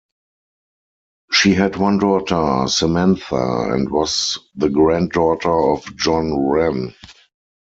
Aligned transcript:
She 1.31 1.53
had 1.53 1.75
one 1.75 1.99
daughter, 1.99 2.67
Samantha, 2.67 3.71
and 3.71 3.87
was 3.91 4.39
the 4.55 4.69
granddaughter 4.69 5.51
of 5.53 5.95
John 5.95 6.39
Wren. 6.39 6.95